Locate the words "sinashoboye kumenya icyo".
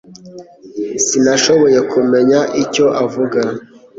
1.05-2.85